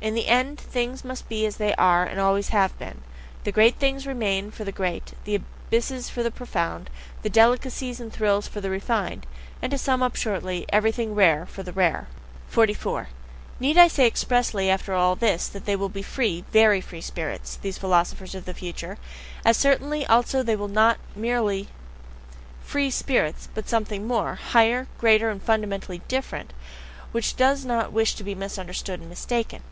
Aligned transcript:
In 0.00 0.14
the 0.14 0.28
end 0.28 0.60
things 0.60 1.04
must 1.04 1.28
be 1.28 1.44
as 1.44 1.56
they 1.56 1.74
are 1.74 2.02
and 2.04 2.18
have 2.18 2.26
always 2.26 2.50
been 2.50 3.02
the 3.42 3.52
great 3.52 3.76
things 3.78 4.06
remain 4.06 4.52
for 4.52 4.62
the 4.62 4.72
great, 4.72 5.12
the 5.24 5.34
abysses 5.36 6.08
for 6.08 6.22
the 6.22 6.30
profound, 6.30 6.88
the 7.22 7.30
delicacies 7.30 8.00
and 8.00 8.12
thrills 8.12 8.46
for 8.46 8.60
the 8.60 8.70
refined, 8.70 9.26
and, 9.60 9.72
to 9.72 9.78
sum 9.78 10.02
up 10.02 10.14
shortly, 10.14 10.66
everything 10.68 11.14
rare 11.16 11.46
for 11.46 11.64
the 11.64 11.72
rare. 11.72 12.06
44. 12.48 13.08
Need 13.58 13.76
I 13.76 13.88
say 13.88 14.06
expressly 14.06 14.70
after 14.70 14.94
all 14.94 15.16
this 15.16 15.48
that 15.48 15.64
they 15.64 15.74
will 15.74 15.88
be 15.88 16.02
free, 16.02 16.44
VERY 16.52 16.80
free 16.80 17.00
spirits, 17.00 17.56
these 17.60 17.78
philosophers 17.78 18.36
of 18.36 18.44
the 18.44 18.54
future 18.54 18.98
as 19.44 19.56
certainly 19.56 20.06
also 20.06 20.42
they 20.44 20.56
will 20.56 20.68
not 20.68 20.98
be 21.14 21.20
merely 21.22 21.68
free 22.62 22.90
spirits, 22.90 23.48
but 23.52 23.68
something 23.68 24.06
more, 24.06 24.36
higher, 24.36 24.86
greater, 24.98 25.28
and 25.28 25.42
fundamentally 25.42 26.02
different, 26.06 26.52
which 27.10 27.36
does 27.36 27.64
not 27.64 27.92
wish 27.92 28.14
to 28.14 28.24
be 28.24 28.34
misunderstood 28.34 29.00
and 29.00 29.08
mistaken? 29.08 29.62